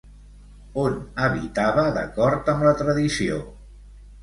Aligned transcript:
On 0.83 0.95
habitava, 1.25 1.85
d'acord 1.99 2.51
amb 2.55 2.67
la 2.71 2.75
tradició? 2.83 3.41